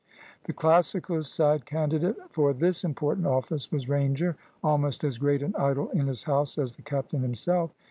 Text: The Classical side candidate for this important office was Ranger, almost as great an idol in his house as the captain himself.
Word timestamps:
The 0.45 0.53
Classical 0.53 1.21
side 1.21 1.67
candidate 1.67 2.15
for 2.31 2.53
this 2.53 2.83
important 2.83 3.27
office 3.27 3.71
was 3.71 3.87
Ranger, 3.87 4.35
almost 4.63 5.03
as 5.03 5.19
great 5.19 5.43
an 5.43 5.53
idol 5.55 5.89
in 5.91 6.07
his 6.07 6.23
house 6.23 6.57
as 6.57 6.75
the 6.75 6.81
captain 6.81 7.21
himself. 7.21 7.75